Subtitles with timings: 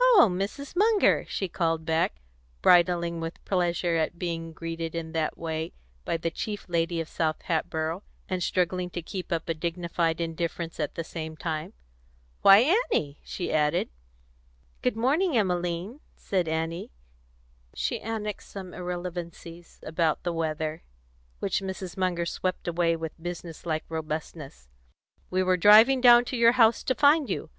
[0.00, 0.74] "Oh, Mrs.
[0.74, 2.22] Munger!" she called back,
[2.62, 5.74] bridling with pleasure at being greeted in that way
[6.06, 10.80] by the chief lady of South Hatboro', and struggling to keep up a dignified indifference
[10.80, 11.74] at the same time.
[12.40, 13.90] "Why, Annie!" she added.
[14.80, 16.90] "Good morning, Emmeline," said Annie;
[17.74, 20.84] she annexed some irrelevancies about the weather,
[21.40, 21.98] which Mrs.
[21.98, 24.70] Munger swept away with business like robustness.
[25.28, 27.50] "We were driving down to your house to find you.